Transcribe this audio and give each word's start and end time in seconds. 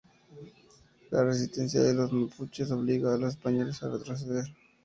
La 1.11 1.23
resistencia 1.23 1.79
de 1.79 1.93
los 1.93 2.11
mapuches 2.11 2.71
obliga 2.71 3.13
a 3.13 3.19
los 3.19 3.33
españoles 3.35 3.83
a 3.83 3.89
retroceder. 3.91 4.45